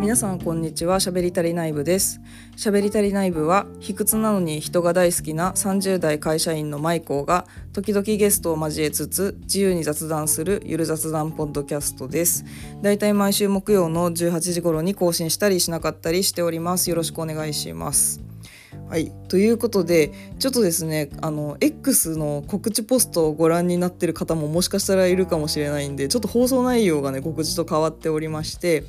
[0.00, 1.00] 皆さんこんにちは。
[1.00, 2.20] しゃべりたり内部です。
[2.54, 12.44] しゃべりたり内部は卑屈なのに人が大好きな30代会社員のマイコーが時々ゲストを交えつつ自由に雑談するゆる雑談ポッドキャストです。
[12.80, 16.90] だいたい毎週木曜の18時頃に更新したりしなかったりしております。
[16.90, 18.27] よろしくお願いします。
[18.88, 28.84] はいということでちょっとですねあの X の告知ポストをご覧になってる方ももしかしたらいるかもしれないんでちょっと放送内容がね告知と変わっておりまして、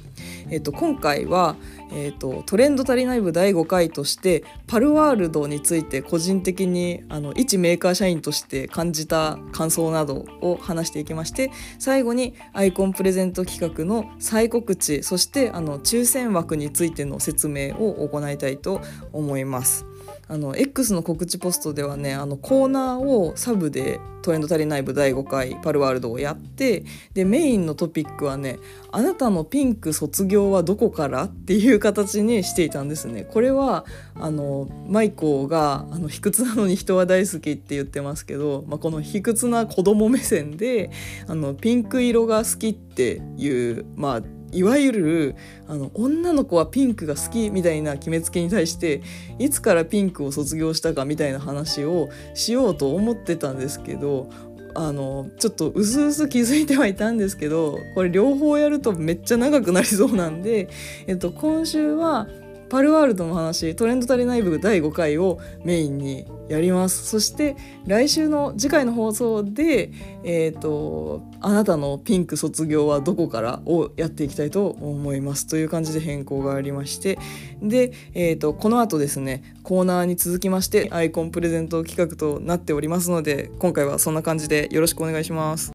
[0.50, 1.58] えっと、今回は、
[1.92, 18.80] えっと、トレンド足りない部第5回としてパルワールドについて個人的にあの一メーカー社員として感じた感想などを話していきまして最後にアイコンプレゼント企画の再告知そしてあの抽選枠についての説明を行いたいと
[19.12, 19.89] 思います。
[20.30, 28.60] あの X の告知ポストではねあのコーナーをサブで「トレンド足りない部第5回パルワールド」をやってでメインのトピックはね
[28.94, 33.28] 「あなたのピンク卒業はどこから?」っていう形にしていたんですね。
[33.30, 40.92] これはあのマイコーがあの卑屈なのに人は大好きって言ってますけど、まあ、この卑屈な子供目線で
[41.26, 45.36] あのピンク色が好きっていうまあいわゆる
[45.68, 49.02] あの女の子はピンクが好きみたいな決めつけに対して
[49.38, 54.30] いつからピンクを卒業したかみたいな話をしようと思ってたんですけど
[54.76, 60.70] あのちょっとうすうす気づいてはいたんですけどこれ両方やるとめっちゃ長くなりそうなんで、
[61.08, 62.28] えっと、今週は
[62.70, 67.06] パルワールドの話トレンド足りない部第5回をメインにやります。
[67.06, 67.56] そして
[67.86, 69.92] 来週の次回の放送で
[70.24, 75.48] えっ、ー、とあなたのピンク卒業はどこからをやっていきたいと思います。
[75.48, 77.20] という感じで変更がありまして。
[77.62, 85.72] で、えーと、この後ですねコーナーに続きましてアイコンプレゼント企画となっておりますので今回はそんな感じでよろしくお願いします。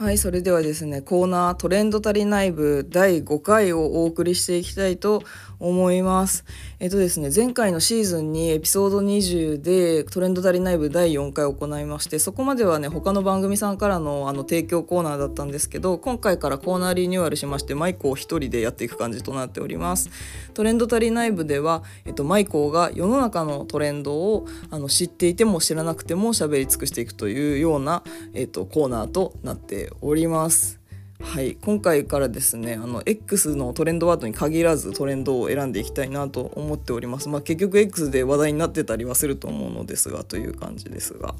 [0.00, 5.22] はい、それではですね、コーナートレンド足りない部第5回をお送りしていきたいと
[5.58, 6.46] 思います。
[6.78, 20.08] えっとですね、前回のシーズンにエピソード20でトレンド足りない部第4回を行いまして、そこまではね、他の番組さんからのあの提供コーナーだったんですけど、今回からコーナーリニューアルしまして、マイコを一人でやっていく感じとなっております。
[20.54, 30.78] トレンド足りない部では、えっと、マイコが世の中のトレンドをあの知っていても知らなくても喋り尽くしていくというような、えっと、コーナーとなっております。
[31.22, 31.54] はい。
[31.60, 37.28] 今回からですねあの X のトレンドワードに限らずトレンドを選んでいきたいなと思っております。
[37.28, 41.34] まあ結局 X で話題になってたりはすると思うのですがという感じですが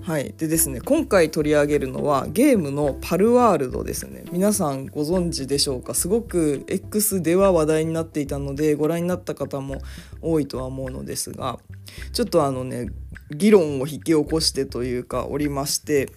[0.00, 0.32] はい。
[0.38, 4.24] でですね今回取り上げるのはゲームのパルワールドですね。
[4.32, 5.92] 皆さんご存知でしょうか？
[5.92, 9.82] すごく X では話題になっていたのでご覧になった方も
[10.22, 11.58] 多いとは思うのですが
[12.14, 12.88] ちょっとあのね
[13.30, 16.10] 議論を引き起こしてというかおりまして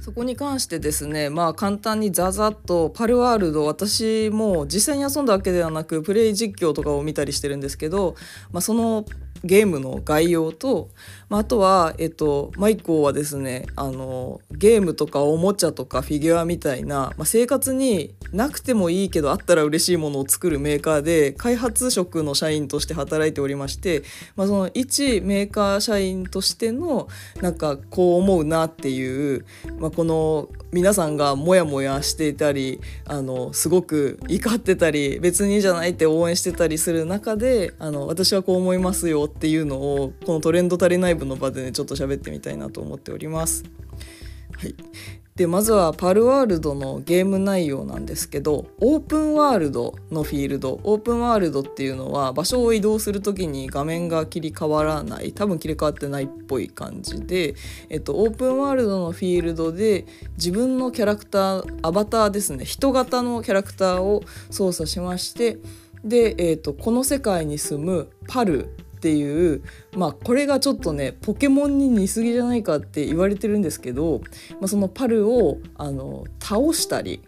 [0.00, 8.14] そこに関してですねまあ簡単にザザッとパルワールド私も実際に遊んだわけではなくプレイ実況とかを見たりしてるんですけど、
[8.52, 9.04] まあ、その
[9.42, 10.90] ゲームの概要と、
[11.30, 24.02] まあ、あとは、えっと、マイコーはですねあのゲームとかおもちゃとかフィギュアみたいな、まあ、生活になくてもいいけどあったら嬉しいものを作るメーカーで開発職の社員として働いておりまして、
[24.34, 27.08] まあ、その一メーカー社員としての
[27.40, 29.44] なんかこう思うなっていう、
[29.78, 43.64] まあ、この皆さんがモヤモヤしていたりあのすごく怒ってたり別にじゃないって応援してたりする中であの私はこう思いますよっていうのをこのトレンド足りない部の場でねちょっと喋ってみたいなと思っております。
[44.56, 44.74] はい、
[45.36, 50.80] でまずはパルワールドのゲーム内容なんですけどオープンワールドのフィールド。
[50.82, 55.32] オープンワールドっていうのは場所を移動する時に画面が切り替わらない。
[55.32, 57.54] 多分切り替わってないっぽい感じで、
[57.88, 60.04] えっと、オープンワールドのフィールドで
[60.36, 62.64] 自分のキャラクターアバターですね。
[62.64, 65.58] 人型のキャラクターを操作しまして
[66.04, 68.68] で、えっと、この世界に住むパル
[69.00, 69.62] っていう
[69.96, 74.20] まあこれがちょっとねポケモンに似すぎじゃないかって言われてるんですけど、
[74.52, 77.22] まあ、そのパルをあの倒したり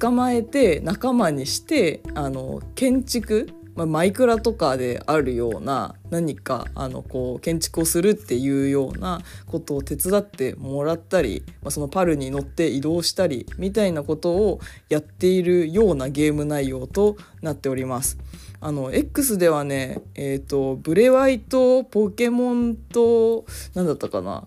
[0.00, 14.60] 捕まえて仲間にしてあの建築まあ、マイクラとかであるような何かあのこう建築をするっていうようなことを手伝ってもらったり、まあ、そのパルに乗って移動したりみたいなことを
[14.90, 18.18] やっているようなゲーム内容となっております。
[18.64, 23.44] あの X ではねえっ、ー、とブレワイとポケモンと
[23.74, 24.46] 何だったかな。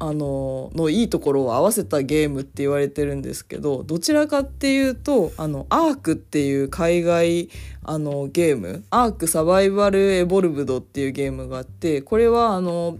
[0.00, 7.48] あののいいところを合わせたゲームって言われてるんですけどどちらかっていうとあのアークっていう海外
[7.84, 12.98] あのゲームアークサバイバルエボルブドっていうゲームがあってこれはあの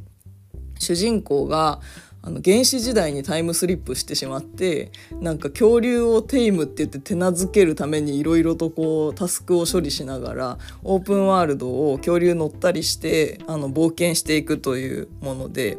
[0.78, 1.80] 主人公が
[2.26, 4.90] あの原始時代にタイムスリップしてしまって
[5.20, 15.76] なんか恐竜をテイムって言って手なずけるためにいろいろとこうタスクを処理しながらオープンワールドを恐竜乗ったりしてあの冒険していくというもので。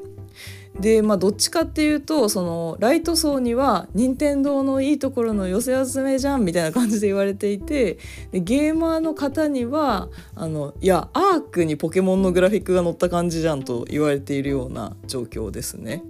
[0.80, 7.98] でまあどっちかっていうとそのライト層には任天堂のいいところの寄せ集めじゃんみたいな感じで言われていて
[8.32, 16.04] でゲーマーの方にはあのいやアークにポケモンのグラフィックが載った感じじゃんと言われているような状況ですね。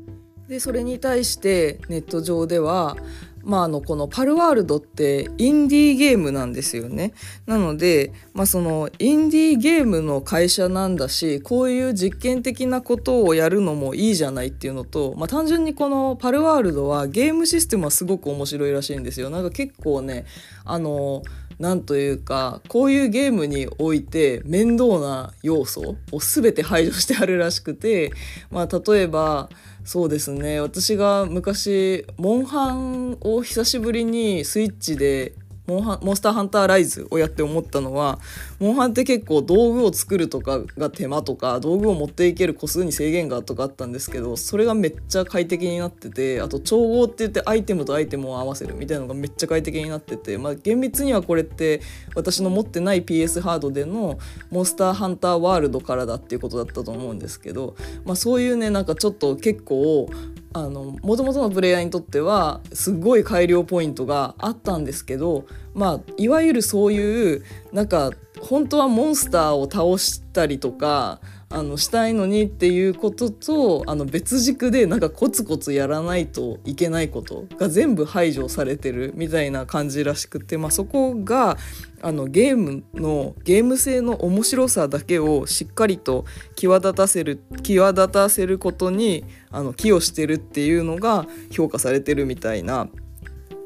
[0.47, 2.97] でそれに対してネット上では
[3.45, 7.13] まあ、あのこのパルワールドってインディーゲームなんですよね。
[7.45, 19.30] なので、まあ、そのインディーゲームの会社なんだしこういう実験的なことをやるのもいいじゃないっていうのと、まあ、単純にこのパルワールドはゲームシステムはすごく面白いらしいんですよ。
[19.30, 20.25] なんか結構ね
[20.63, 21.21] あの
[21.59, 28.12] なんというかこういうゲームにおいて面倒な要素を全て排除してあるらしくて、
[28.50, 29.50] まあ、例えば
[29.85, 30.59] そうですね。
[30.59, 35.33] 私が昔モンハンを久しぶりにスイッチで
[35.67, 38.19] モンハモンスターハンターライズをやって思ったのは
[38.59, 51.81] モンハンって結構道具を作るとかが手間とか道具を持っていける個数に制限がとかあったんですけどそれがめっちゃ快適になっててあと調合って言ってアイテムとアイテムを合わせるみたいなのがめっちゃ快適になっててまあ厳密にはこれって
[52.15, 54.19] 私の持ってない PS ハードでの
[54.51, 57.75] モンスターハンターワールドからだっていうことだったと思うんですけど、
[58.06, 60.09] まあ、そういうねなんかちょっと結構
[60.57, 67.44] あの元々のプレイヤーにとってはすごい改良ポイントがあったんですけどまあいわゆるそういう
[67.74, 71.19] なんか本当はモンスターを倒したりとか
[71.56, 81.57] あのしたいのにっていうこととあの別軸でなんかコツコツやらないといけないことが全部排除されてるみたいな感じらしくて、まあ、そこが
[82.02, 86.25] あのゲームのゲーム性の面白さだけをしっかりと
[86.57, 92.90] 際立たせる際立たせることにあの寄与してるっていうのが評価されてるみたいな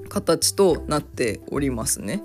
[0.10, 2.22] 形となっておりますね。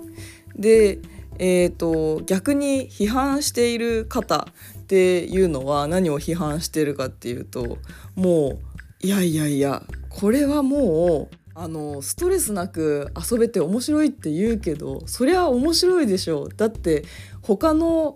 [0.55, 0.99] で
[1.37, 4.47] えーと、逆に批判している方
[4.85, 7.79] っていうのは何を批判してるかっていうと
[8.13, 8.59] も
[9.03, 17.03] ういやいやいやこれはもうあのストレスなく遊べて面白いって言うけどそりゃ面白いでしょだって
[17.41, 18.15] 他の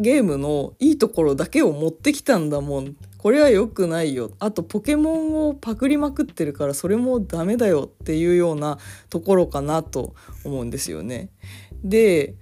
[0.00, 2.96] ゲームのいいところだけを持ってきたんだもん。
[3.18, 4.30] これは良くないよ。
[4.38, 8.78] あとポケモンをパクりまくってるからそれもダメだよっていうような
[9.10, 11.28] ところかなと思うんですよね。
[11.84, 12.34] で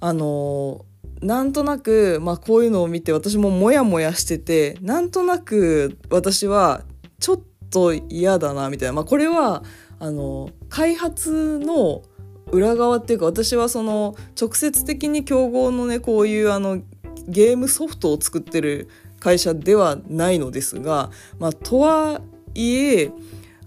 [0.00, 0.86] あの
[1.24, 6.82] なんとなく、まあ、こういうのを見て私もモヤモヤしててなんとなく私は
[7.18, 7.40] ちょっ
[7.70, 9.64] と嫌だなみたいな、まあ、これは
[9.98, 12.02] あの開発の
[12.52, 16.82] 裏側っていうか私はその直接的に競合のねこういうあの
[17.26, 22.20] ゲームソフトを作ってる会社ではないのですが、まあ、とは
[22.54, 23.10] いえ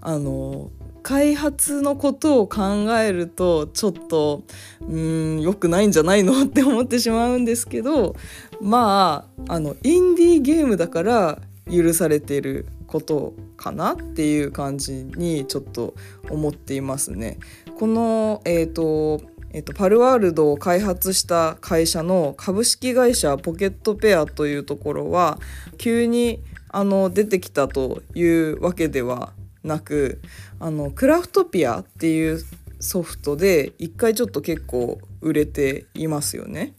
[0.00, 0.70] あの
[1.08, 4.42] 開発のことを考えるとちょっと
[4.82, 8.14] うん良くないんじゃないのって思ってしまうんですけど
[8.60, 11.40] まああのインディーゲームだから
[11.72, 15.94] 許されてることかなっていう感じにちょっと
[16.28, 17.38] 思っていますね。
[17.78, 19.22] この、えーと
[19.54, 25.38] えーと、パルワールドを開発した会社の株式会社ポケットペアというところは
[25.78, 29.32] 急にあの出てきたというわけでは
[29.64, 30.20] なく
[30.60, 32.40] あのクラフトピアっていう
[32.80, 36.74] ソフトで一回ちょっと結構売れていますよね。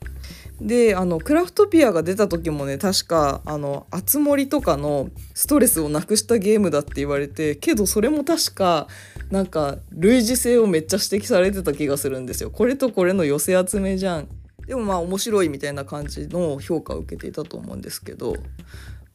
[0.61, 8.87] であのクラフトピアが出た時もね確かあの「あつ森」とかのストレスをなくしたゲームだって言われてけどそれも確か
[9.31, 12.49] なんか類似性をめっちゃ指摘されてた気がするんですよ。
[12.49, 14.27] これとこれの寄せ集めじゃん。
[14.67, 18.35] でもまあ面白いみたいな感じの評価を受けていたと思うんですけど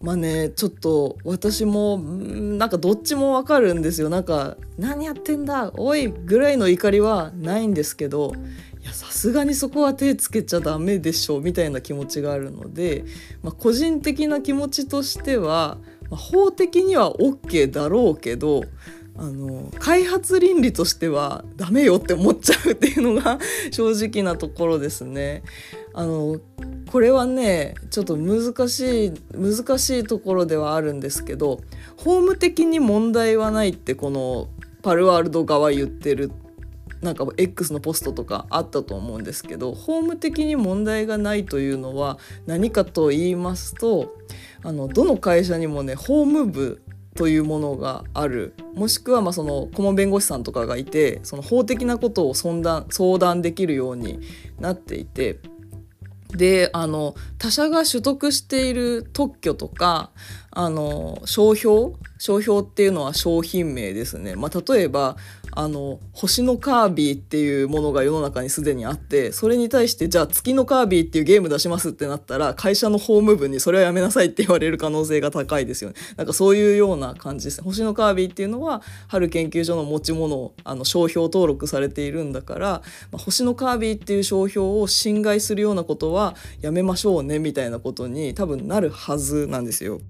[0.04, 4.10] まあねちょっと私もなんかどっちもわかるんですよ。
[4.10, 8.34] なんか何やってんだおいぐらいの怒りはないんですけど
[8.82, 13.06] いやさすがにそこは手つけちゃダメでしょうみたいな気持ちがあるので、
[13.42, 15.78] まあ、個人的な気持ちとしては、
[16.10, 18.62] まあ、法的には OK だろうけど
[19.16, 23.38] あの開発倫理としてはダメよって思っちゃうっていうのが
[23.70, 25.42] 正直なところですね。
[25.92, 26.40] あの
[26.90, 31.60] これはねちょっと難しい難しいところではあるんですけど
[31.96, 34.48] 法務的に問題はないってこの
[34.82, 36.32] パルワールド側言ってる
[37.00, 44.16] なんか X のポストとかあったと思うんですけど法務的に問題がないというのは何かと言いますと
[44.62, 46.82] あのどの会社にもね法務部
[47.14, 48.54] というものがある。
[48.74, 54.20] もしくはまあその顧問弁護士さんとかがいてその法的なことを相談相談できるように
[54.58, 55.38] なっていて。
[56.34, 60.10] であの他者が取得している特許とか
[60.54, 61.92] あの商標？
[62.18, 65.16] 商標っていうのは商品名ですね、まあ、例えば
[65.50, 75.96] あの星のカービィっていうものが世の中にすでにあってそれに対してじゃあ月のカービィっていうゲーム出しますってなったら会社の法務部にそれはやめなさいって言われる可能性が高いですよね。
[76.16, 77.58] なんかそういうような感じです。
[77.58, 82.68] ね星のカービィっていうのは春研究所の持ち物あの商標登録されているんだから、
[83.12, 90.00] まあ、星のカービィっていう商標を侵害するようなことはやめましょうねみたいなことに多分なるはずなんですよ。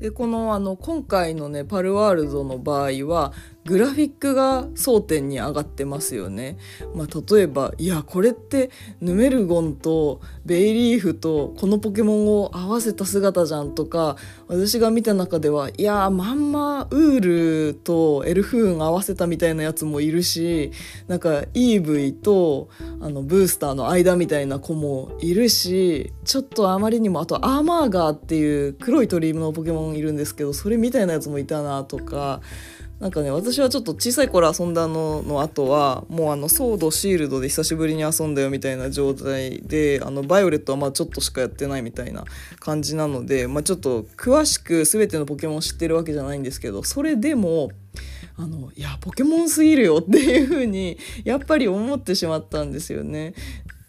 [0.00, 3.32] でこのあの今回のねパルワールドの場合は
[3.66, 6.56] グラフィックが争点に上がってますよね。
[6.94, 14.16] まあ、例えばいやこれってヌメルゴンとベイリーフとこのポケモンを合わせた姿じゃんとか
[14.48, 20.72] 私が見た中ではいやまんまウールとエルフーン合わせたみたいなやつもいるし
[21.06, 32.40] なんかイーブイとあのブースターの間みたいな子もいるしちょっとあまりにもあとアーマーガーっていう黒い鳥のポケモンいるんですけどそれみたいなやつもいたなとか。
[33.00, 42.24] なんかね私はちょっと小さい頃遊んだのの後はもうあのソードシールドで久しぶりに遊んだよみたいな状態であのバイオレットはまあちょっとしかやってないみたいな
[42.58, 47.70] 感じなので、まあ、ちょっと詳しく全てのポケモンを知ってるわけじゃないんですけどそれでも
[48.36, 53.34] あのいやポケモンすぎるよっていう風にやっぱり思ってしまったんですよね。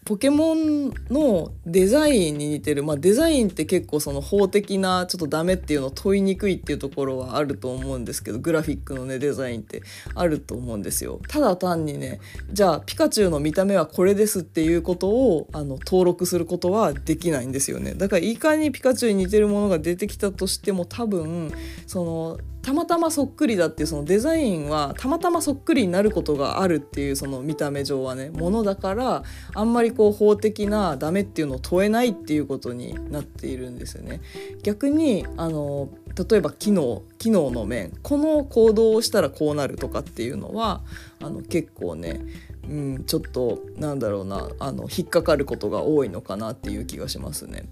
[0.04, 9.82] ポケモンのデザインに似てる、まあ、デザインって結構その法的なちょっとダメっていうのを問いにくいっていうところはあると思うんですけどグラフィックのねデザインって
[10.16, 11.20] あると思うんですよ。
[11.28, 12.20] ただ単にね
[12.52, 17.94] じゃあピカチュウの見た目はこれですっていうことをあの登録することはできないんですよね。
[17.94, 21.52] だからいかにピカチュウに似てるものが出てきたとしても多分
[21.86, 34.20] そのたまたまそっくりだっていうそのデザインはたまたまそっくりになることがあるっていうその見た目上はねものだからあんまりこう法的なダメっていうのを問えないっていうことになっているんですよね。
[34.62, 35.88] 逆にあの
[36.30, 40.82] 例えば機能機能の面この行動をしたらこうなるとかっていうのは
[41.20, 42.20] あの結構ね
[42.68, 47.64] うん、ちょっとなんだろうなあの引っかかることが多いのかなっていう気がしますね。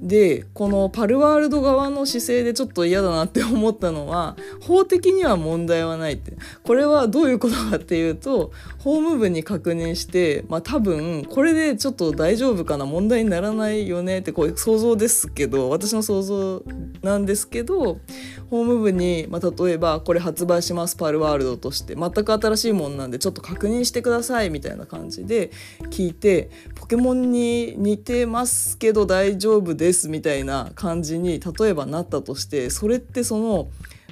[0.00, 6.34] でこのパルワールド側の姿勢でちょっと嫌だなって思ったのは法的には問題はないって。
[6.64, 16.62] これはどういうことかっていうと法務部に確認してまあ多分これでちょっと大丈夫かな問題にならないよねってこういう想像ですけど私の想像
[17.02, 17.98] なんですけど
[18.50, 21.96] 法務部に、まあ、例えばこれ発売しますパルワールドとして。
[21.96, 24.25] 全く新しいもんなんでちょっと確認してください。
[24.50, 25.50] みたいな感じで
[25.90, 33.68] 聞いてポケモンに似てますけど大丈夫ですみたいな感じに例えばなったとしてそれってその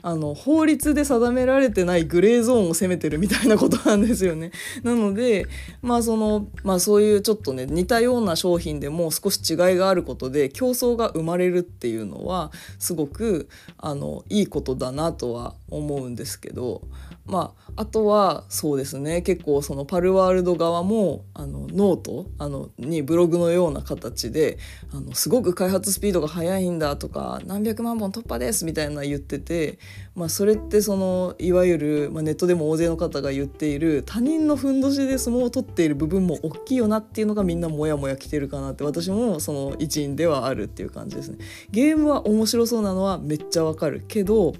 [0.06, 4.50] あの法律で定められてないグレーゾーンを攻めてるみたいなことなんですよね。
[4.82, 5.46] なので
[5.80, 16.82] まあそのまあそういうちょっとね似たような商品でも少し違いがあることで競争が生まれるっていうのはすごくあのいいことだなとは思うんですけど
[17.26, 24.58] まあ、あとはそうですね結構そのパルワールド側もあのノートあのにブログのような形で
[24.92, 29.78] あのすごく開発スピードが速いんだとか何百万本突破ですみたいな言ってて、
[30.14, 41.38] まあ、それってそのいわゆる、まあ、ネットでも大勢の方が言っている他人のふんどしで相撲を取っている部分も大きいよなっていうのがみんなモヤモヤ来てるかなって私もその一員ではあるっていう感じですね。
[41.70, 44.54] ゲームは面白そうなのはめっちゃわかるけど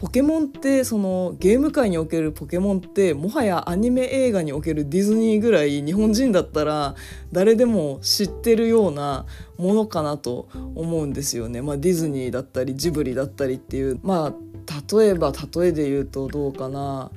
[0.00, 6.94] ポケモンってそのゲーム界におけるポケモンってもはやアニメ映画におけるディズニーぐらい日本人だったら
[7.32, 9.26] 誰でも知ってるような
[9.58, 11.60] ものかなと思うんですよね。
[11.60, 17.10] まあ、ディズニーだったりジブリだったりっていうまあ例えば例えで言うとどうかな。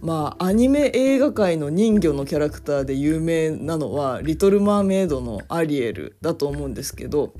[0.00, 7.34] まあアニメ映画界の人魚のキャラクターで有名なのは「リトル・マーメイド」のアリエルだと思うんですけど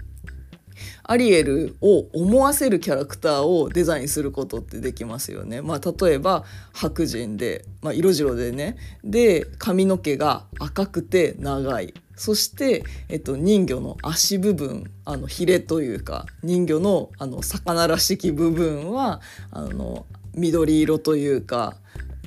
[1.02, 5.62] アリエルを思わせるキャラクターをデザインすることってできますよね。
[5.62, 8.76] まあ、例えば白人で、まあ、色白でね。
[9.02, 11.94] で髪の毛が赤くて長い。
[12.16, 21.76] そして、えっと、人魚の足部分あのヒレというか人魚のあの魚らしき部分はあの緑色というか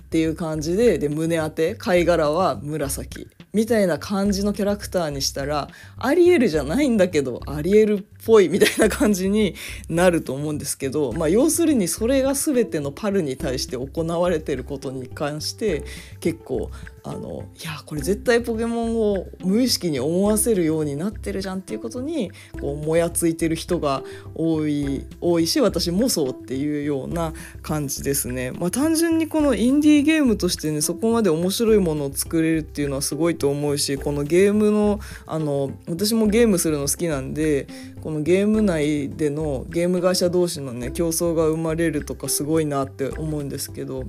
[0.02, 3.28] っていう感じでで胸当て貝殻は紫。
[3.54, 9.56] みたいな感じのキャラクターにしたらアリエルじゃないんだけどアリエルっぽいみたいな感じに
[9.88, 15.86] なると思うんですけど、まあ、要するにそれが全てのパルに対して行われてることに関して
[16.20, 16.70] 結構
[17.08, 24.04] あのいやこれ絶対ポケモンを無意識に思わせるようになってるじゃんっていうことにこうもやついてる人が
[24.36, 27.32] 多い多いし私もそうっていうような
[27.62, 28.52] 感じですね。
[28.52, 37.68] まあ、単純にこのインディーゲームとしてねそこまで面白いものを作れるっていうのはすごいと思うしこのゲームのあの私もゲームするの好きなんで
[38.02, 44.06] こののゲーム内でのゲーム会社同士のね競争が生まれるとかすごいなって思うんですけど。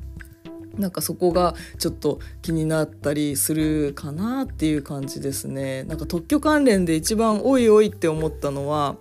[0.78, 5.84] なんかそこがちょっと気になったりするかなっていう感じですね。
[5.84, 8.96] なんか特許関連で一番おいおいって思ったのは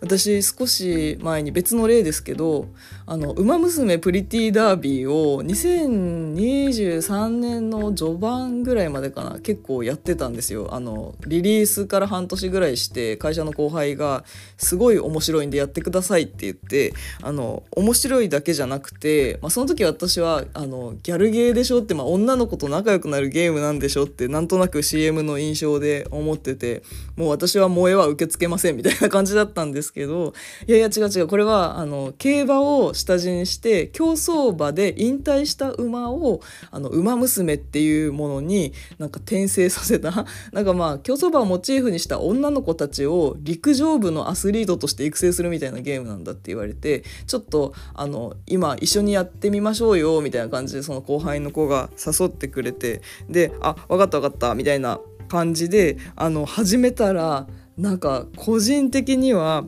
[0.00, 2.68] 私少し前に別の例ですけど
[3.06, 14.24] 「あのウマ娘プリティダービー」を2023年の序盤ぐらいまでかな結構やってたんですよあのリリースから半年ぐらいして会社の後輩が
[14.58, 26.82] 「すごい面白いんでやってください」って言ってあの面白いだけじゃなくて、まあ、その時私はあのギャルゲーでしょって、まあ、女の子と仲良くなるゲームなんでしょってなんとなく CM の印象で思ってて
[27.16, 30.32] もう私は萌えは受け付けませんみたいな感じだったんですけど
[30.66, 36.40] いやいや違う違うこれはあの競馬を下地にして競走馬で引退した馬を
[36.70, 57.46] あの馬娘っていうものになんか転生させた なんかまあ競走馬をモチーフにした女の子たちを陸上部のアスリートとして育成するみたいなゲームなんだって言われてちょっとあの今一緒にやってみましょうよみたいな感じでそのの後輩の子が誘ってくれてで「あ分かった分かった」みたいな感じであの始めたら
[57.76, 59.64] なんか個人的には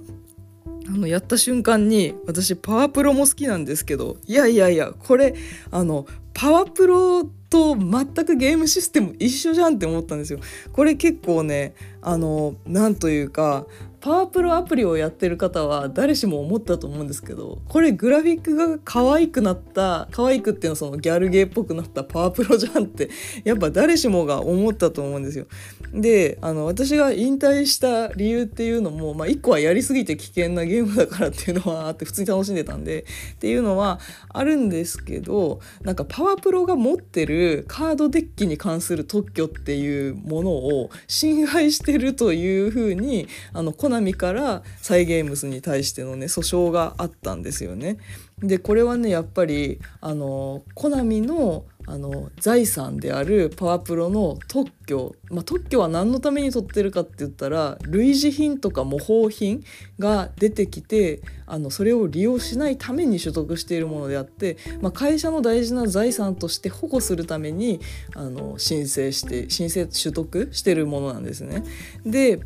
[0.88, 5.34] あのやった瞬間に私パワープロも好きなんですけどいやいやいやこれ
[5.70, 10.38] あのパワープロと全くゲームシステム一緒じゃんって思ったんですよ。
[10.72, 13.66] これ結構ねあのなんというか
[14.06, 23.10] パワープロアプリをやってる方は誰しも思ったと思うんですけどこれグラフィックが可愛くなった可愛くっていうのはそのギャルゲーっぽくなったパワープロじゃんって
[23.42, 25.46] やっぱ誰しもが思ったと思うんですよ。
[25.92, 33.98] であの私が引退した理由っていうのも、まあ、1個はやりすぎて危険なゲームだからっていうのはあって普通に楽しんでたんでっていうのは
[34.28, 47.98] あるんですけどなんかパワープロが持ってるカードデッキに関する特許っていうものを侵害してるというふうにあのコナミからサイ・ゲームスに対してのね訴訟があったんですよね。
[48.38, 59.62] でこれはねやっぱりあのコナミのあの財産であるパワプロの特許、まあ、特許は何のために取ってるかって言ったら類似品とか模倣品
[60.00, 67.80] が出てきてあのそれを利用しないために取得しているものであって、まあ、会社の大事な財産として保護するために
[68.16, 71.62] あの申請して申請取得してるものなんですね。
[72.04, 72.40] で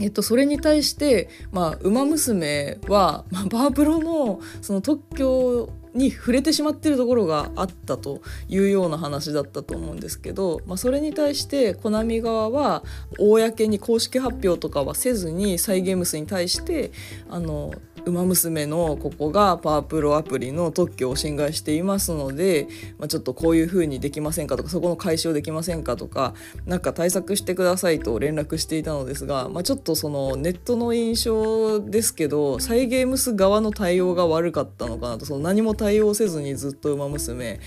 [0.00, 12.84] えっと、それに対して、まあ、ウマ娘は、まあ、バープロのその特許に触れてしまってるところがあったというような話だったと思うんですけど、まあ、それに対してコナミ側は
[13.18, 16.92] 公に公式発表とかはせずにサイ・ゲームスに対して
[17.28, 17.72] あの
[18.06, 26.34] ウマ娘のここがパワープロアプリの特許を侵害していますので、まあ、ちょっとこういうふうにできませんかとかそこの解消できませんかとか
[26.66, 37.60] 何か対策してくださいと連絡していたのですが、まあ、ちょっとそのネットの印象ですけどサイ・ゲームス側の対応が悪かったのかなとその何も対応せずにずっとウマ娘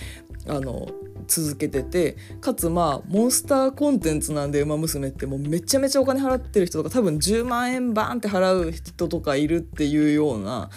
[0.48, 0.88] あの
[1.28, 10.70] 続けててかつまあモンスターコンテンツなんで「ウマ娘」ってもうめちゃめちゃお金払ってる人とか多分10万円バーンって払う人とかいるっていうような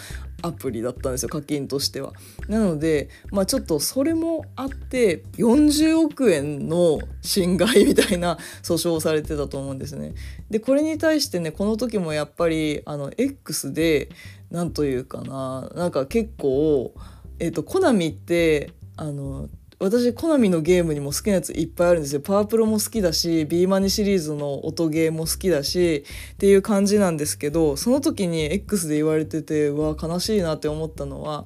[0.43, 2.13] アプリだったんですよ課金としては。
[2.49, 10.15] なのでまあちょっとそれもあって40億円の侵害みたいな訴訟をされてたと思うんですね。
[10.51, 14.11] でこれに対してねこの時もやっぱりあの X で
[14.51, 16.95] 何というかななんか結構
[17.39, 22.23] えっ、とコナミってあの私コナミのゲームにも好きなやついっぱいあるんですよ。
[22.23, 31.45] パワープロも好きだし、ビーマニシリーズの音ゲーも好きだしっていう感じなんですけど、その時に X で言われてて、うわ、悲しいなって思ったのは、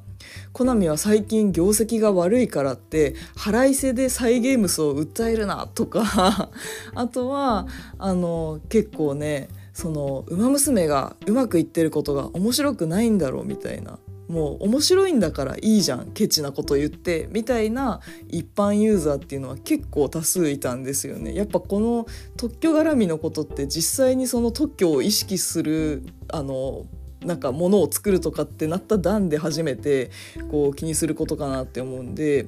[0.52, 6.50] コナミは最近業績が悪いからって腹いせでサイ・ゲームスを訴えるなとか
[6.94, 7.66] あとは
[7.98, 13.98] あの結構ねその「ウマ娘」がうまくいってることが面白くないんだろうみたいな
[14.30, 21.34] もう面白いんだからいいじゃんケチなこと言ってみたいな一般ユーザーっていうのは結構多数いたんですよね。
[21.34, 26.86] やっぱこの特許絡みのことって実際にその特許を意識するあの
[27.24, 30.10] なんか物を作るとかってなった段で初めて
[30.50, 32.46] こう気にすることかなって思うんで、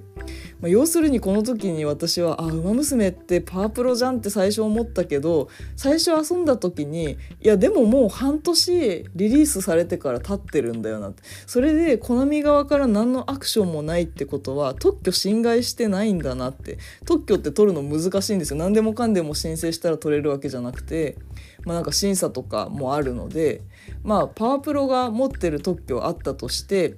[0.61, 21.17] まあ、要するにこの時に私は「あウマ娘ってパワープロじゃん」って最初思ったけど最初遊んだ時にいやでももう半年リリースされてから経ってるんだよなってそれでコナミ側から何のアクションもないってことは特許侵害してないんだなって特許って取るの難しいんですよ何でもかんでも申請したら取れるわけじゃなくて。
[21.65, 23.63] まあ、なんか審査とかもあるので、
[24.03, 26.97] まあ、パワプロが持ってる特許あったとして、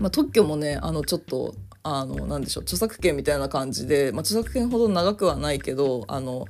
[0.00, 6.44] まあ、特許もねあのちょっとあのなんでしょう著作権みたいな感じで、まあ、著作権ほど長くはないけどあの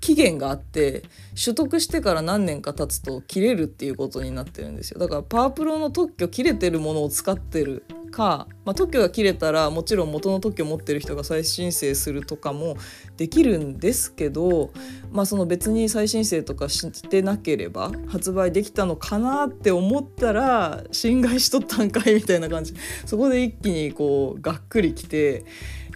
[0.00, 1.02] 期限があって
[1.42, 5.00] 取得してから何年か経つと切れるっていうことになってるんですよ。
[5.00, 12.76] だからパワープロの特許切れてるものを使ってるか、まあ、特許が切れたらもちろん元の特許を持ってる人が再申請するとかも
[13.16, 14.72] できるんですけど、
[15.12, 22.74] まあ、その別に再申請とかしてなければ発売できたのかなって思ったら侵害しとったんかいみたいな感じ。
[23.04, 25.44] そこで一気にこうがっくりきて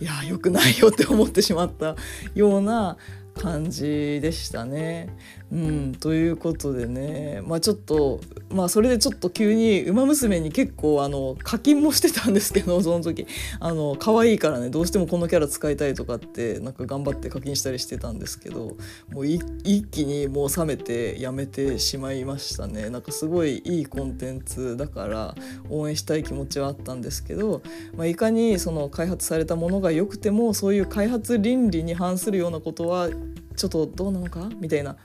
[0.01, 1.97] いや良くないよって思ってしまった
[2.35, 2.97] ような
[3.35, 5.09] 感じでしたね。
[5.53, 13.27] うん、ということでね、まあ、ちょっと、まあ、それでちょっと急に「ウマ娘」に結構あの課金もしてたんですけどその時。
[13.61, 18.77] あの可愛いからねどうしてもこのキャラ使いたいとかってなんか頑張って課金したりしてたんですけど
[19.12, 19.43] もう一
[19.91, 22.88] 気にもう冷めてやめてしまいましたね。
[22.88, 25.35] なんかすごいいいコンテンツだから
[25.69, 27.61] 応援したい気持ちはあったんですけど、
[27.95, 33.11] まあ、いかにその開発されたものが良くてもそういう開発倫理に反するようなことは
[33.55, 34.49] ちょっとどうなのか？
[34.61, 34.97] みたいな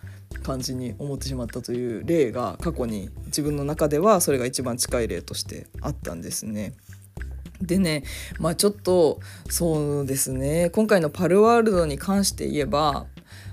[0.43, 6.73] 感じに思ってしまったという例が過去に自分の中ではそれが一番近い例としてあったんですね。
[7.61, 8.03] でね
[8.39, 13.07] まあちょっとそうですね今回のパルワールドに関して言えば、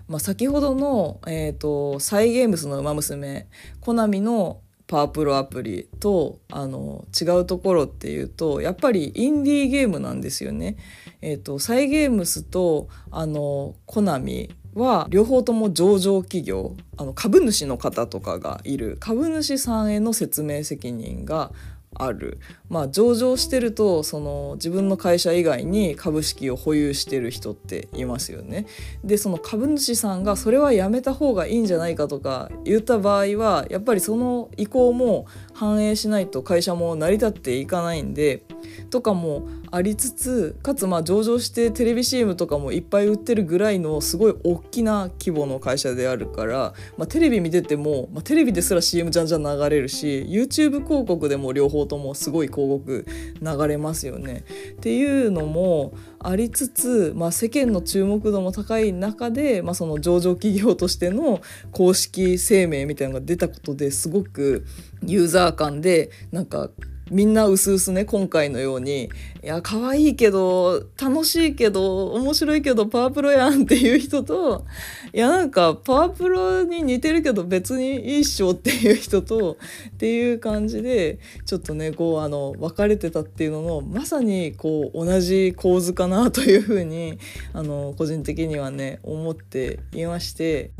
[0.08, 3.46] まあ、先ほどの、えーと、サイ・ゲームスの「ウマ娘」
[3.80, 10.76] コナミのパワープロアプリとあの違うところっていうとやっぱりインディーゲームなんですよね。
[11.22, 18.96] えーと、サイ・ゲームスとあのコナミは両方とも上場企業あの株主の方とかがいる。
[19.00, 21.52] 株主さんへの説明責任が
[21.94, 28.66] ある、まあ、上場してるとその自分の会社以外に株式を保有してる人っていますよね。
[29.04, 38.42] でその株主さんがそれはやめた方がいいんじゃないかとか言った場合はやっぱりその意向も反映しないと会社も成り立っていかないんで
[38.90, 53.06] とかもありつつかつまあ上場してテレビ CM とかもいっぱい売ってるぐらいのすごい大きな規模の会社であるから、まあ、テレビ見てても、まあ、テレビですら CM じゃんじゃん流れるし YouTube 広告でも両方ともすごい広告
[53.40, 54.44] 流れますよね。
[54.72, 61.40] っていうのもありつつ、まあ、世間の注目度も高い中で、まあ、その上場企業としての
[61.72, 64.64] 公式声明みたいなのが出たことですごく
[65.04, 66.70] ユーザー間でなんか
[67.10, 69.10] みんなうすうすね今回のように
[69.42, 74.64] いや可愛いけど楽しいけど面白いけどパワープロやんっていう人と
[75.12, 87.18] いやなんかパワープロに似てるけど別にいいっしょっていう人とっていう感じでちょっとねこうあの分かれてたっていうののまさにこう同じ構図かなというふうに
[87.52, 90.70] あの個人的にはね思っていまして。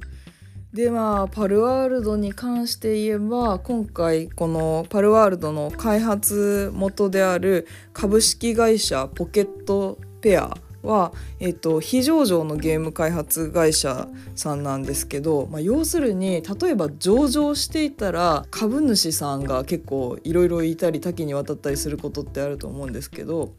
[0.74, 10.52] でまあパルワールドに関して言えば今回このパルワールドの開発元である株式会社ポケットペア
[10.84, 23.54] は、えーと、非上場のゲーム開発会社さんなんですけど、まあ、要するに例えば上場していたら株主さんが結構いろいろいたり多岐にわたったりすることってあると思うんですけど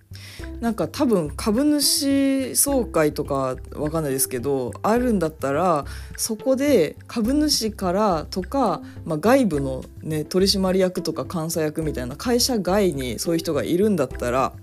[0.59, 5.85] なんか多分株主総会とかわかんないですけどあるんだったら
[6.17, 14.53] そこで株主からとか、まあ、外部の、ね、取締役とか監査役みたいな会社外にそういう人がいるんだったら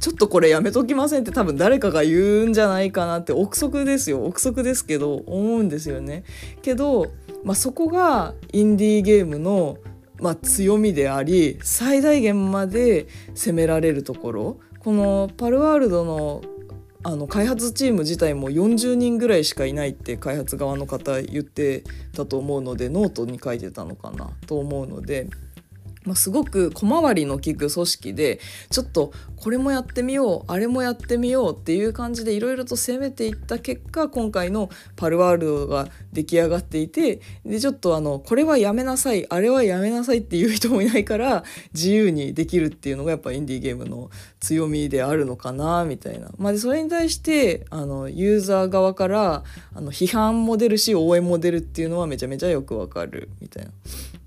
[0.00, 6.24] ちょっとこれやめときませんって多分誰かが言うんじゃないかなって憶測ですよ憶測ですけど思うんですよね。
[6.62, 9.78] けど、まあ、そこがインディーゲームの
[10.20, 16.42] まあ、強みであり最大限まで攻められるところこのパルワールドの
[17.06, 21.84] あの開発チーム自体も40人ぐらいしかいないって開発側の方言って
[22.16, 25.28] たと思うのでノートに書いてたのかなと思うので
[26.04, 28.40] まあ、すごく小回りの利く組織で
[28.70, 46.30] ちょっとこれもやってみようあれもやってみようっていう感じでいろいろと攻めていった結果今回のパルワールドが出来上がっていてでちょっとあのこれはやめなさいあれはやめなさいっていう人もいないから自由にできるっていうのがやっぱインディーゲームの強みであるのかなみたいな。
[46.38, 53.70] まあ、でそれに対してあのユーザー側からあの批判も出るし応援も出るっていうのはめちゃめちゃよくわかるみたいな。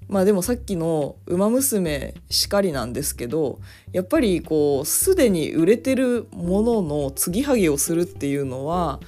[0.08, 3.60] まあでもさっきの「ウマ娘」しかりなんですけど
[3.92, 9.02] やっぱりこうすでに売れてるものの継ぎはぎをするっていうのは、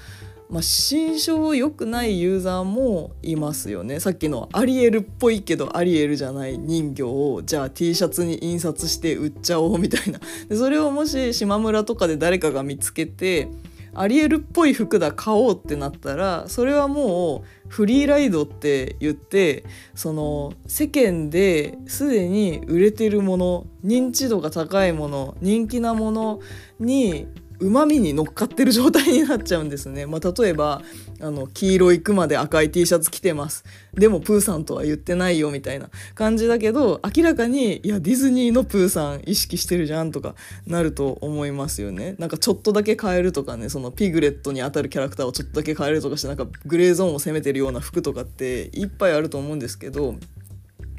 [0.50, 4.00] まあ、心象良くないユーザーもいますよね。
[4.00, 10.20] さっきのアリエルっぽいけどアリエルじゃない人形をじゃあ T シャツに印刷して売っちゃおうみたいな。
[10.50, 13.48] でそれをもし島村とかで誰かが見つけて
[13.93, 19.63] アリエルっぽい服だ買おうってなったらそれはもうフリーライドって言って
[19.95, 26.39] その世間ですでに売れてるもの認知度が高いもの人気なもの
[26.80, 27.28] に
[27.60, 30.06] うまみに乗っかってる状態になっちゃうんですね。
[30.06, 30.82] まあ、例えば
[31.22, 42.15] あの黄色いクマで赤い T シャツ着てますでもプーさんとは言ってないよみたいな感じだけど明らかにいやディズニーのプーさん意識してるじゃんとかなると思いますよね。
[42.17, 50.15] なんかちょっとだけ変えるとかねそのピグレットに当たるキャラクターをちょっとだけ変えるとかしてなんかグレーゾーンを攻めてるような服とかっていっぱいあると思うんですけど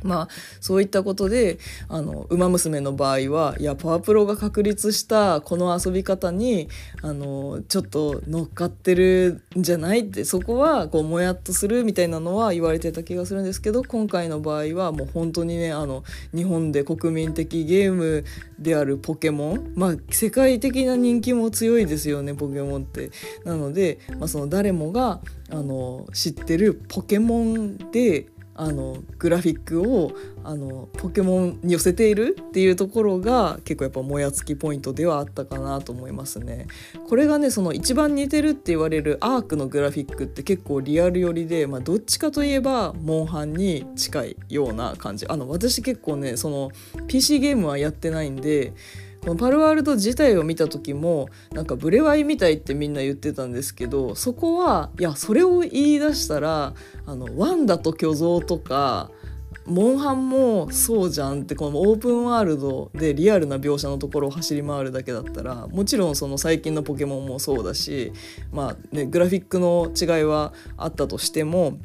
[0.03, 0.29] まあ
[0.61, 1.59] そういったことで
[1.89, 6.69] 「あのウマ娘」の場合はいやパワプロが確立したこの遊び方に
[7.03, 18.25] あのちょっと乗っかってるんじゃないってそこはこうもやっとするみたいなのは言われてた気がするんですけど今回の場合はもう本当にねあの日本で国民的ゲーム
[18.59, 23.11] であるポケモンまあ世界的な人気も強いですよねポケモンって。
[23.45, 28.27] なので、まあ、その誰もがあの知ってるポケモンで
[28.61, 30.12] あのグラフィックを
[30.44, 36.66] あのポケモンに寄せているっていうところが結構やっぱもやつきポイントではあったかなと思いますね。
[37.09, 46.70] これがねその一番似てるって言われるアークのグラフィックって結構リアル寄りで、まあ、どっちかといえばモンハンに近いような感じあの私結構ねその
[47.07, 48.75] PC ゲームはやってないんで
[49.20, 56.74] このパルワールド自体を見た時もなんかブレワイみたいってみんな言ってたんですけどそこはいやそれを言い出したら
[57.06, 59.11] あのワンダと巨像とか
[59.66, 68.12] モンハンもそうじゃんってこのオープンワールドでリアルな描写のところを走り回るだけだったらもちろんその最近のポケモンもそうだし
[68.52, 71.78] まあねグラフィックの違いはあったとしても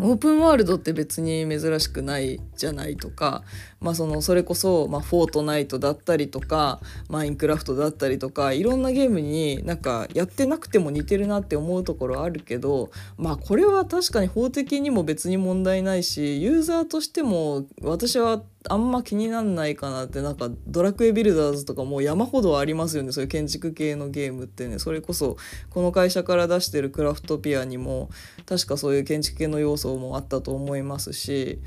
[0.00, 3.44] オープンワールドって別に珍しくないじゃないとか、
[3.84, 23.12] まあ、そのそれこそ、まあ、フォートナイトだったりとかマインクラフトだったりとかいろんなゲームになんかやってなくても似てるなって思うところあるけどまあこれは確かに法的にも別に問題ないしユーザーとしても私はあんま気になんないかなってなんかドラクエビルダーズとかもう山ほどありますよね。
[23.12, 24.78] そういう建築系のゲームってね。
[24.78, 25.36] それこそ
[25.68, 28.08] この会社から出してるクラフトピアにも
[28.46, 31.58] 確かそういう建築系の要素もあったと思いますし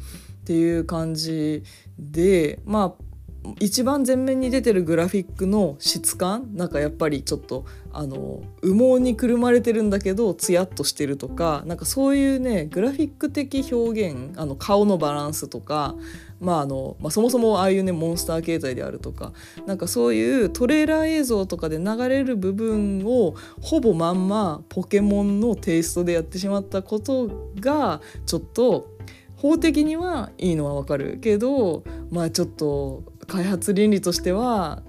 [0.41, 1.63] っていう感じ
[1.99, 3.07] でまあ
[3.59, 15.95] 一番前面に出てるグラフィックの質感なんかやっぱりちょっとあの羽毛にくるまれてるんだけどツヤっとしてるとかなんかそういうねグラフィック的表現あの顔のバランスとか、
[16.39, 19.33] まああのまあ、そもそもああいうねモンスター形態であるとか
[19.65, 28.97] なんかそういうトレーラー映像とかで流れる部分をほぼまんまポケモンのテイストでやってしまったことがちょっと
[29.37, 34.83] 法的にはいいのはわかるけどまあちょっと開発倫理としては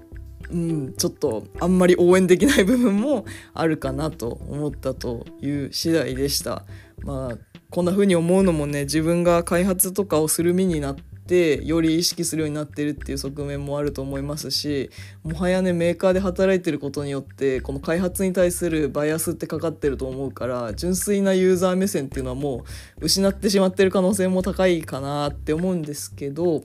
[0.51, 6.65] うん、ちょっとあんまり応援できない部分もあるかなと思ったという次第でした。
[7.03, 7.37] まあ
[7.69, 10.95] こんな風に思うのもね自分が開発とかをする身になっ
[11.29, 14.89] てより意識するようになってるっていう側面もあると思いますし
[15.23, 22.65] もはやねメーカーで働いてることによってこの開発に対するバイアスってかかってると思うから純粋なユーザー目線っていうのはも
[22.99, 26.63] う失ってしまってる可能性も高いかなって思うんですけど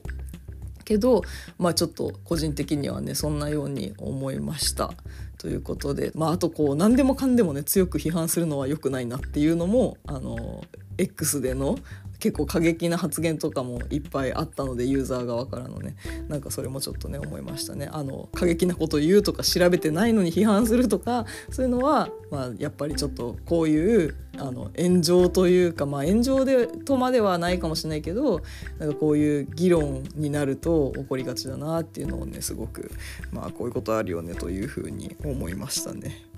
[0.83, 1.21] けど
[1.59, 4.93] まあちょっと個人的にはねそんなように思いました。
[5.37, 10.63] ということで、まあ、あとこう何でもかんでもね強く批判するのは良くないなっていうのもあの
[10.97, 11.77] X での
[12.19, 15.95] 結構過激な発言とかもいっぱいあったのでユーザー側からのね
[16.27, 28.41] なんかそれもちょっとね思いましたねあの過激なことを言うとか調べてないのに批判するとかそういうのは、まあ、やっぱりちょっとこういうあの炎上というか、まあ、炎上でとまではないかもしれないけど
[28.79, 32.91] なんかこういう議論になると起こりがちだなっていうのをねすごく
[33.31, 36.34] まあこういうことあるよねというふうに思いましたね。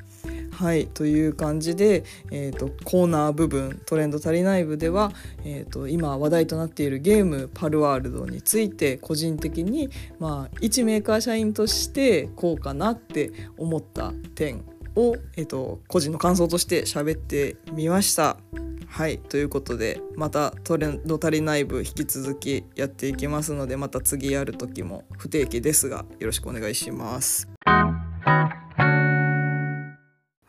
[0.57, 5.11] はいという感じで、えーと、コーナー部分トレンド足りない部では、
[5.45, 14.65] えーと、今話題となっているゲームパルワールドについて個人的に、まあ、一メーカー社員としてこうかなって思った点
[14.95, 18.37] を、えーと個人の感想として喋ってみました。
[18.87, 27.47] はいということでまたトレンド足りない部引き続きやっていきますのでまた次やる時も不定期ですがよろしくお願いします。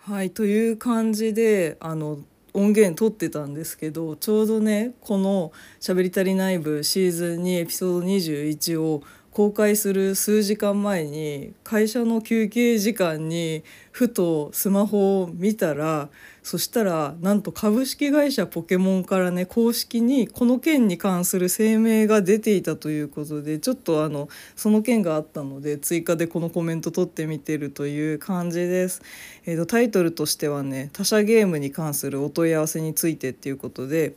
[0.09, 2.21] はいという感じであの
[2.55, 9.03] 音源撮ってたんですけどちょうどねこの「しゃべり足りない部」シーズン2エピソード21を
[9.39, 16.09] 公開する数時間前に会社の休憩時間にふとスマホを見たら
[16.43, 29.03] そしたらなんと株式会社ポケモンからね公式にこの件に関する声明が出ていたということでちょっとあのその件があったので追加でこのコメント取ってみてるという感じです。
[29.47, 34.15] えーと、タイトルとしてはね他社ゲームに関するお問い合わせについてっていうことで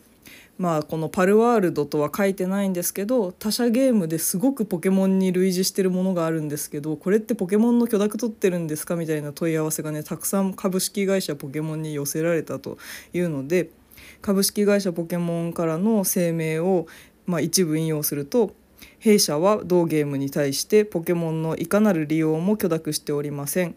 [0.58, 12.78] まあこのパルワールドとは書いてないんですけど他社ゲームですごくポケモンに類似してるものがあるんですけどこれってポケモンの許諾取ってるんですかみたいな問い合わせがねたくさん株式会社ポケモンに寄せられたと
[13.14, 13.70] いうので
[14.22, 16.88] 株式会社ポケモンからの声明を、
[17.26, 18.54] まあ、一部引用すると
[19.00, 23.76] 弊社は同ゲームに対してポケモンのいかなる利用も許諾しておりません。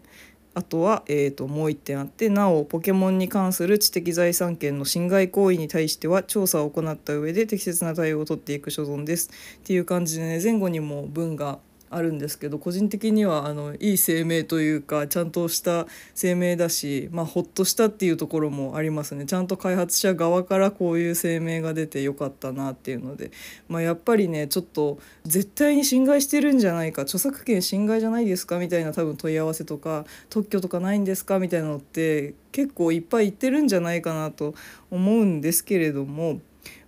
[0.55, 9.29] あとは、えーと、もう1点あってなおポケモンに関する知的財産権の侵害行為に対しては調査を行った上で適切な対応を取っていく所存です。
[9.57, 15.87] っていう感じでね前後にも文があるんですけど個人的にはあのいい声明というかちゃんとした
[16.19, 23.31] 声明だし、まあ、ほっとしたっていうところもありますねちゃんと開発者側からこういう声明が出てよかったなっていうので、
[23.69, 34.55] まあ、やっぱりねちょっと絶対に侵害してるんじゃないか著作権侵害じゃないですかみたいな多分問い合わせとか特許とかないんですかみたいなのって結構いっぱい言ってるんじゃないかなと
[34.89, 36.39] 思うんですけれども。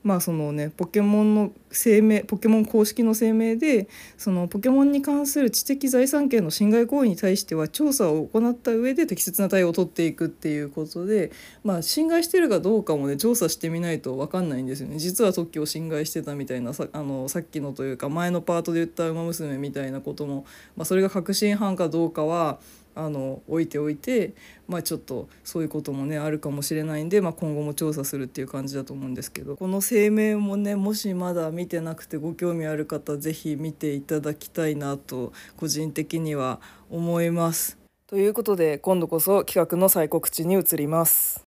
[0.03, 11.31] まあそのねポケモンの声明ポケモン公式の声明でそのポケモンに関する知的財産権の侵害行為に対しては調査を行った上で適切な対応を取っていくっていうことで、
[11.63, 14.97] まあ、侵害してるかどうかもね調査してみないと分かんないんですよね。
[14.97, 22.59] 実は特許を侵害してたみたいなさあのさっきのというか前のパートで言った「ウマ娘」みたいなことも、まあ、それが確信犯かどうかは
[22.97, 24.33] あの置いておいて、
[24.67, 37.77] まあ、ちょっとそういうこともねあるかもしれないんで、まあ、今後も調査するっていう感じだと思うんですけどこの声明もねもしまだ見てなくてご興味ある方是非見ていただきたいなと個人的には思います。
[38.07, 41.43] ということで今度こそ企画の再告知に移ります。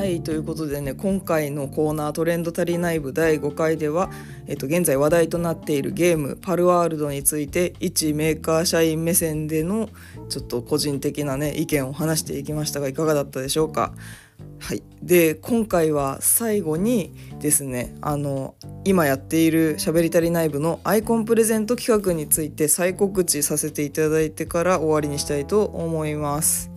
[0.00, 4.10] はいということでね今回のコーナー「トレンド足りない部」第5回では、
[4.46, 9.90] えっと、現在話題となっているゲーム「パルワールド」について一メーカー社員目線での
[10.30, 13.92] ちょっと個人的なね意見を話していきましたがいかがだったでしょうか。
[14.58, 18.54] はい、で今回は最後にですねあの
[18.86, 26.70] 今やっている「しゃべり足りない部」のアイコンプレゼント企画について再告知させていただいてから終わりにしたいと思います。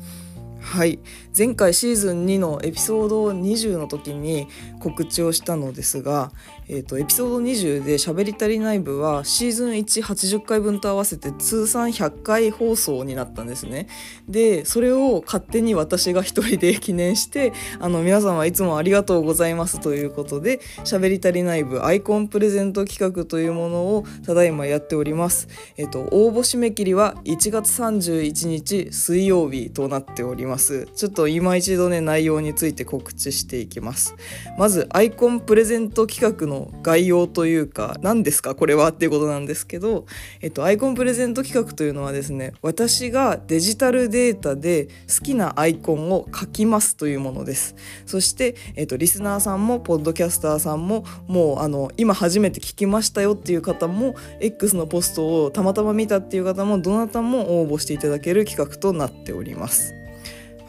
[0.64, 1.00] はい。
[1.36, 4.48] 前回シーズン2のエピソード20の時に
[4.80, 6.32] 告知をしたのですが、
[6.68, 13.88] えーと、エピソード20で「しゃべり足りない部」はシーズン180回分と合わせて通算100回放送になったんですね。
[14.30, 25.48] でそれを勝手に私が一人で記念してあの皆様いつもありがとうございますということで「しゃべり足りない部」アイコンプレゼント企画というものをただいまやっております。
[25.78, 30.88] え、ー、と応募締め切りは1月31日水曜日となっております。
[30.96, 34.16] ちょっとと今一度ね内容について告知していきます
[34.58, 40.06] まずアイコンプレゼント企画の概要というか何ですかこれはっていうことなんですけど、
[40.42, 60.03] えっと、アイコンプレゼント企画というのはですね私がデジタルデータで好きなアイコンを書きますというものですそして、えっと、リスナーさんもポッドキャスターさんももうあの今初めて聞きましたよっていう方も X のポストをたまたま見たっていう方もどなたも応募していただける企画となっております。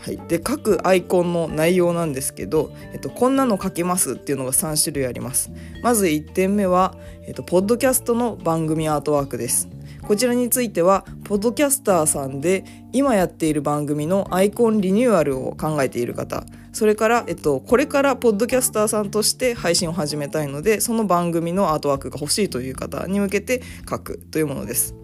[0.04, 5.50] はい、で各アイコンの内容なんですけど、えっと、こんなの書けますっていうのが3種類あります。
[5.82, 9.66] まず1点目は、えっと、ポッドキャストの番組アートワークです。
[10.02, 16.44] こちらについてはポッドキャスターさんで今やっている番組のアイコンリニューアルを考えている方。
[16.74, 24.94] それから、えっと、これからポッドキャスターさんとして配信を始めたいのでその番組のアートワークが欲しいという方に向けて書くというものです。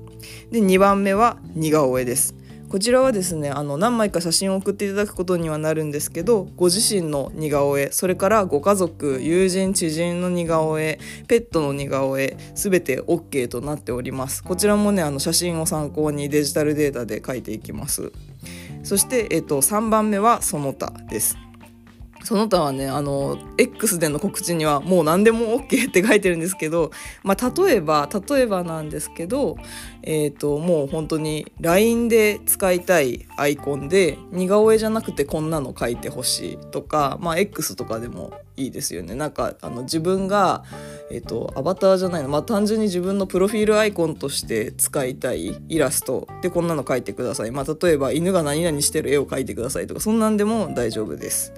[0.50, 2.34] で2番目は似顔絵です。
[2.70, 14.44] こちらはですねあの何枚か写真を送っていただくことにはなるんですけどご自身の似顔絵それからご家族友人知人の似顔絵ペットの似顔絵全て OK となっております。
[14.44, 18.12] こちらもねあの写真を参考にデジタルデータで描いていきます。
[18.84, 21.36] そして、えっと、3番目はその他です。
[22.24, 26.90] その他はねあの X での告知にはもう何でも OK って書いてるんですけど、
[27.22, 29.56] まあ、例えば例えばなんですけど、
[30.02, 39.14] えーと、もう本当に LINE で使いたいアイコンで似顔絵じゃなくてこんなの書いてほしいとか、まあ、X とかでもいいですよね。
[39.14, 40.64] なんかあの自分が、
[41.10, 51.52] えーと、アバターじゃないの、まあ、単純に自分のプロフィールアイコンとして使いたいイラストでこんなの書いてください、まあ、例えば犬が何々してる絵を描いてくださいとかそんなんでも大丈夫です。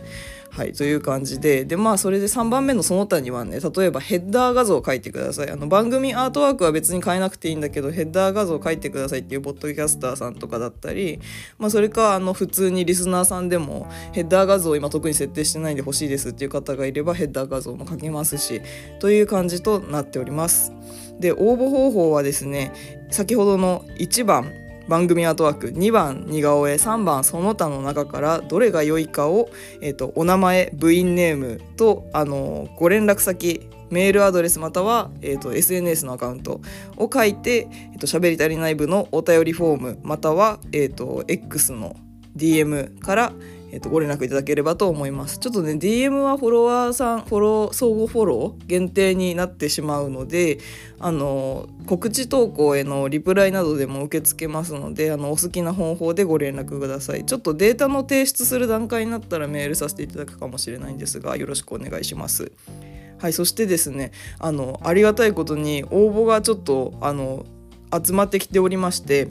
[0.54, 11.20] はいという感じででまあそれで3番目のその他にはね例えばヘッダー画像を書いてくださいあの番組アートワークは別に変えなくていいんだけどヘッダー画像を書いてくださいっていうポッドキャスターさんとかだったり、
[11.58, 18.60] まあ、それかあの普通にリスナーさんでもヘッダー画像を今特に設定してないんで欲しいですっていう方がいればヘッダー画像も書けますし
[19.00, 20.74] という感じとなっております。
[21.18, 22.72] で応募方法はですね
[23.10, 24.52] 先ほどの1番
[24.92, 29.48] 番組アートワーク2番似顔絵3番その他の中からどれが良いかを、
[29.80, 36.60] えーと、お名前部員ネームとあのご連絡先メールアドレスまたは、えーと、SNS のアカウント
[36.98, 41.96] を書いて「えーと、喋り足りない部」のお便りフォームまたは、えーと、X の
[42.36, 43.32] DM から、
[43.73, 45.38] えー、とご連絡いただければと思います。
[45.38, 50.58] ちょっとね DM はフォロワーさんフォロー相互フォロー限定になってしまうので
[51.00, 57.25] あの告知投稿へのリプライなどでも受け付けますのであのお好きな方法でご連絡ください。
[57.25, 62.52] ちょっとデータの提出する段階になったらメールさせていただくかもしれないんですがよろしくお願いします。
[63.18, 67.46] はいそしてですねあのありがたいことに応募がちょっとあの
[68.04, 69.29] 集まってきておりまして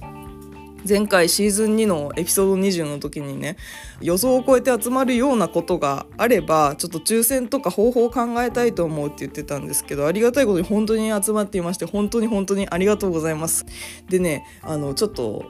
[0.87, 3.57] 前回シーズン2のエピソード20の時にね
[4.01, 13.65] 予想を超えて集まるようなことがあればちょっと抽選とか方法を考えたいと思うって言ってたんですけどありがたいことに本当に集まっていまして本当に本当にありがとうございます。
[14.09, 15.45] でねあのちょっと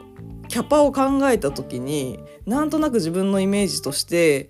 [0.48, 4.50] キャパを考えた時になんとなく自分のイメージとして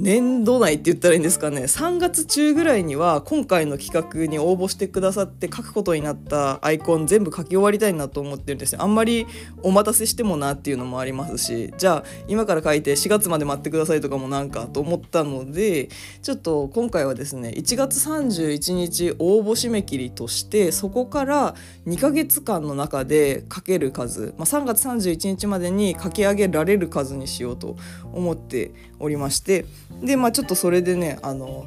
[0.00, 1.62] 年度内って言ったらいいんですかね。
[1.62, 8.82] 3月中ぐらいには今回の企画に応募してくださって書くことになったアイコン全部書き終わりたいなと思ってるんですよ。
[8.82, 9.26] あんまり
[9.62, 11.74] お待たせしてもなっていうのもありますし。
[11.76, 15.88] じゃあ今から書いて4月まで待ってくださいとかもなんかと思ったので
[16.22, 21.54] ちょっと今回はですね1月31日応募締め切りとしてそこから
[21.86, 27.76] 2ヶ月間の中で書ける数、まあ、3月31日までに書き上げられる数にしようと
[28.12, 29.64] 思っておりまして
[30.02, 31.66] でまあちょっとそれでねあの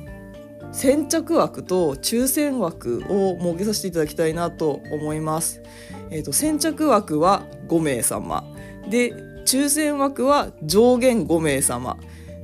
[0.71, 5.61] 先着枠と抽選枠を設けさせていただきたいなと思います。
[6.09, 8.45] えーと、先着枠は5名様
[8.89, 9.13] で
[9.45, 11.97] 抽選枠は上限5名様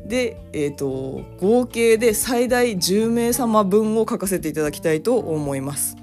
[0.05, 5.95] で、えーと合計で最大10名様分を書かせていただきたいと思います。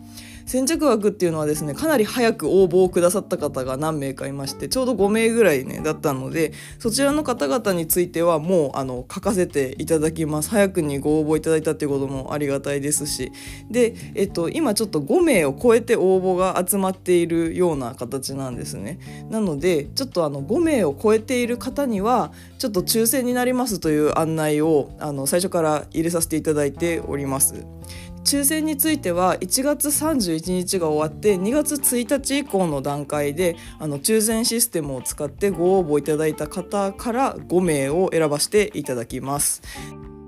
[0.55, 10.51] 先着枠っていうのはですねかなり早く応募をくださった方が何名かいましてちょうど5名ぐらいねだったのでそちらの方々についてはもうあの書かせていただきます。
[10.51, 13.33] 早くにご応募いただいたっていうこともありがたいですし。
[13.69, 19.01] で、えっと、今ちょっと5名を超えて応募が集まっているような形なんですね。
[19.31, 22.31] なのでちょっとあの5名を超えている方には
[22.61, 27.67] ちょっと抽選になりますという案内をあの最初から入れさせていただいております。
[28.25, 39.63] 抽選については1月31日が終わって2月1日以降の段階であの抽選システムを使ってご応募いただいた方から5名を選ばせていただきます。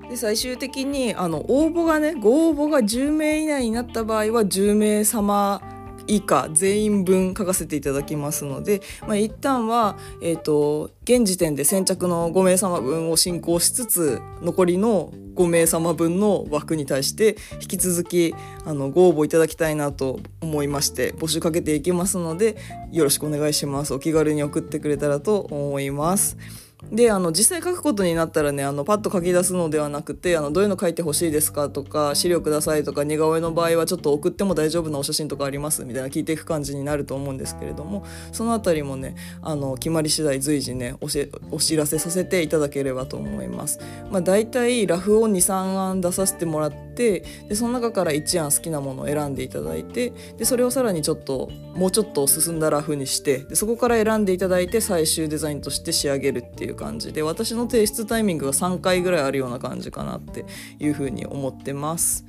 [0.09, 5.61] で最終的にあの応募がねご応募が10名以内になった場合は10名様
[6.07, 18.34] 以下全員分書かせていただきますので、まあ、一旦は、えーと、現時点で先着の5名様分を進行しつつ残りの5名様分の枠に対して引き続き
[18.64, 22.57] あのご応募いただきたいなと思いまして募集かけていきますので
[22.90, 26.65] よろしくお願いしますお気軽に送ってくれたらと思います。
[26.93, 41.07] であの実際書くことになったらねあのパッと書き出すのではなくてあのどういうの書いてほしいですかとか資料くださいとか似顔絵の場合はちょっと送っても大丈夫なお写真とかありますみたいな聞いていく感じになると思うんですけれどもその辺りもねあの決まり次第随時ねお
[41.51, 43.78] お知らせさせていただければと思います。
[44.11, 60.45] まあ、大体ラフを23案出させてもらってでその中から1案好きなものを選んでいただいてでそれをさらにちょっともうちょっと進んだラフにしてでそこから選んでいただいて最終デザインとして仕上げるっていう感じで私の提出タイミングが3回ぐらいあるような感じかなって
[60.79, 62.24] いうふうに思ってます。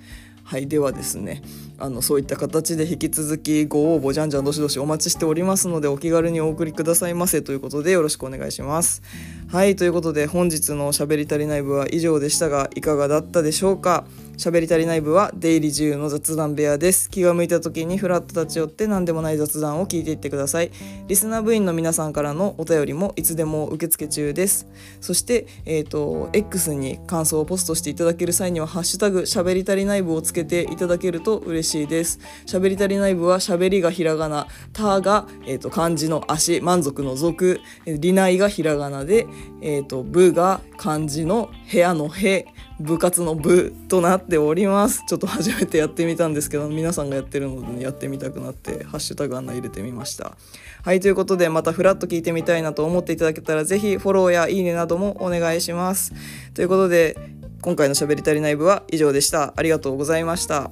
[0.48, 1.42] はいではですね
[1.78, 9.02] あのそういった形で引き続きご応募じゃんじゃんどしどしお待ちしておりますのでお気軽にお送りくださいませということでよろしくお願いします。
[9.50, 14.04] はいということで本日のしゃべり足りない部は以上でしたがいかがだったでしょうか？
[14.38, 17.10] 喋り足りない部は出入り自由の雑談部屋です。
[17.10, 20.72] 気が向いた時にフラッと立ち寄って何でもない雑談を聞いていってください。
[21.08, 24.68] リスナー部員の皆さんからのお便りもいつでも受付中です。
[25.02, 32.20] そしてえっ、ー、と X に感想をポストしていただける際にはハッシュタグ喋り足りない部をつけていただけると嬉しいです。
[32.46, 39.26] 喋り足りない部は喋りがひらがなたがえっ、ー、と漢字の足満足の属りないがひらがなで
[39.62, 42.46] え、ー、と部が漢字の部屋の部
[42.80, 45.04] 部活の部となっております。
[45.08, 50.38] ちょっと初めてやってみたんですけど皆さんがやってるので、ねやってみたくなってハッシュタグ案内入れてみました。
[50.84, 56.14] はいということでまたフラッと聞いてみたいなと思っていただけたら是非フォローやいいねなどもお願いします。
[56.54, 57.18] ということで
[57.62, 59.54] 今回のしゃべり足りない部は以上でした。
[59.56, 60.70] ありがとうございました。